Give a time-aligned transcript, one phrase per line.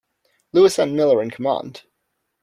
[0.51, 0.95] Louis N.
[0.95, 1.83] Miller in command.